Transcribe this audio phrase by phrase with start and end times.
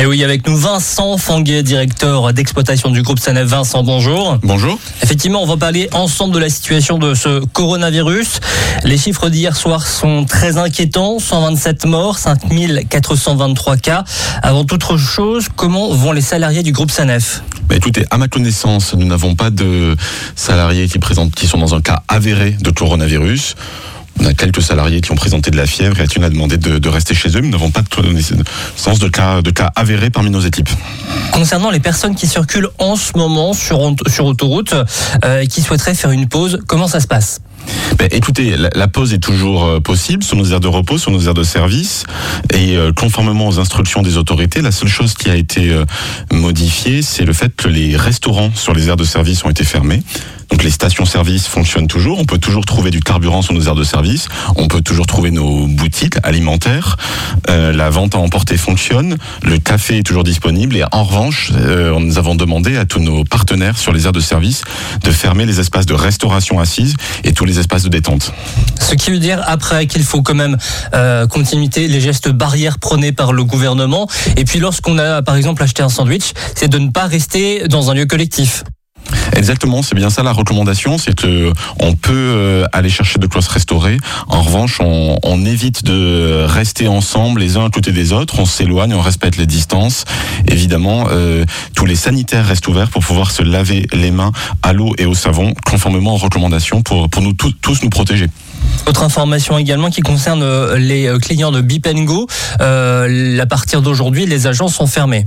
[0.00, 3.46] Et oui, avec nous Vincent Fanguet, directeur d'exploitation du groupe Sanef.
[3.46, 4.38] Vincent, bonjour.
[4.42, 4.78] Bonjour.
[5.02, 8.40] Effectivement, on va parler ensemble de la situation de ce coronavirus.
[8.84, 11.18] Les chiffres d'hier soir sont très inquiétants.
[11.18, 14.04] 127 morts, 5423 cas.
[14.42, 17.42] Avant toute chose, comment vont les salariés du groupe Sanef?
[17.68, 19.94] Bah, écoutez, à ma connaissance, nous n'avons pas de
[20.34, 23.54] salariés qui présentent, qui sont dans un cas avéré de coronavirus.
[24.20, 26.88] On a quelques salariés qui ont présenté de la fièvre et Athènes a demandé de,
[26.88, 27.40] rester chez eux.
[27.40, 27.86] Nous n'avons pas de
[28.76, 30.68] sens de cas, de cas avérés parmi nos équipes.
[31.32, 34.74] Concernant les personnes qui circulent en ce moment sur, sur autoroute,
[35.24, 37.40] euh, qui souhaiteraient faire une pause, comment ça se passe?
[38.00, 41.20] Ben, écoutez, la, pause est toujours euh, possible sur nos aires de repos, sur nos
[41.20, 42.04] aires de service,
[42.50, 45.70] et euh, conformément aux instructions des autorités, la seule chose qui a été
[46.32, 50.02] modifiée, c'est le fait que les restaurants sur les aires de service ont été fermés.
[50.50, 52.18] Donc les stations-service fonctionnent toujours.
[52.18, 54.28] On peut toujours trouver du carburant sur nos aires de service.
[54.56, 56.96] On peut toujours trouver nos boutiques alimentaires.
[57.50, 59.16] Euh, la vente à emporter fonctionne.
[59.42, 60.76] Le café est toujours disponible.
[60.76, 64.20] Et en revanche, euh, nous avons demandé à tous nos partenaires sur les aires de
[64.20, 64.62] service
[65.02, 68.32] de fermer les espaces de restauration assise et tous les espaces de détente.
[68.78, 70.56] Ce qui veut dire après qu'il faut quand même
[70.94, 74.08] euh, continuité les gestes barrières prônés par le gouvernement.
[74.36, 77.90] Et puis lorsqu'on a par exemple acheté un sandwich, c'est de ne pas rester dans
[77.90, 78.64] un lieu collectif.
[79.36, 83.42] Exactement, c'est bien ça la recommandation, c'est que on peut euh, aller chercher de quoi
[83.42, 83.96] se restaurer.
[84.28, 88.38] En revanche, on, évite de rester ensemble les uns à côté des autres.
[88.38, 90.04] On s'éloigne, on respecte les distances.
[90.48, 94.92] Évidemment, euh, tous les sanitaires restent ouverts pour pouvoir se laver les mains à l'eau
[94.98, 98.28] et au savon, conformément aux recommandations pour pour nous tous nous protéger.
[98.86, 102.26] Autre information également qui concerne euh, les clients de Bipengo.
[102.60, 105.26] Euh, à partir d'aujourd'hui, les agences sont fermées.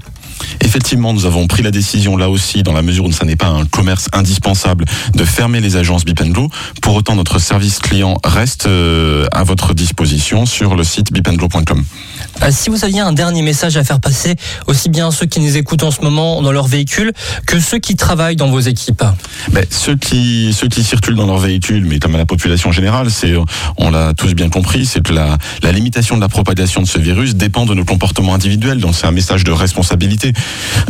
[0.74, 3.46] Effectivement, nous avons pris la décision là aussi, dans la mesure où ça n'est pas
[3.46, 6.50] un commerce indispensable, de fermer les agences Bipendlo.
[6.82, 11.86] Pour autant, notre service client reste euh, à votre disposition sur le site bipendlo.com.
[12.42, 14.36] Euh, si vous aviez un dernier message à faire passer,
[14.66, 17.14] aussi bien ceux qui nous écoutent en ce moment dans leur véhicule
[17.46, 19.04] que ceux qui travaillent dans vos équipes
[19.52, 23.12] ben, ceux, qui, ceux qui circulent dans leur véhicule, mais comme à la population générale,
[23.12, 23.36] c'est,
[23.78, 26.98] on l'a tous bien compris, c'est que la, la limitation de la propagation de ce
[26.98, 28.80] virus dépend de nos comportements individuels.
[28.80, 30.34] Donc c'est un message de responsabilité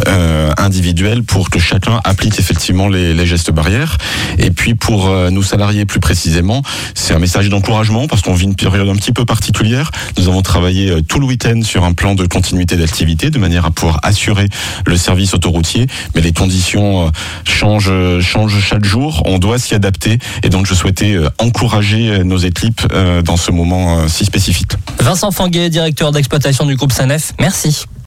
[0.07, 3.97] euh, individuelle pour que chacun applique effectivement les, gestes barrières.
[4.37, 6.61] Et puis pour euh, nos salariés plus précisément,
[6.93, 9.91] c'est un message d'encouragement parce qu'on vit une période un petit peu particulière.
[10.17, 13.65] Nous avons travaillé euh, tout le week-end sur un plan de continuité d'activité de manière
[13.65, 14.47] à pouvoir assurer
[14.85, 15.87] le service autoroutier.
[16.15, 17.09] Mais les conditions euh,
[17.43, 19.23] changent, changent chaque jour.
[19.25, 20.19] On doit s'y adapter.
[20.43, 22.81] Et donc, je souhaitais euh, encourager nos équipes
[23.23, 24.71] dans ce moment si spécifique.
[24.99, 27.33] Vincent Fanguet, directeur d'exploitation du groupe Sanef.
[27.39, 27.85] Merci.